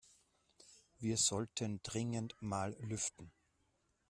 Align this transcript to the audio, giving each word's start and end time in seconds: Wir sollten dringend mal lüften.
Wir 0.97 1.15
sollten 1.15 1.79
dringend 1.83 2.33
mal 2.41 2.75
lüften. 2.79 3.31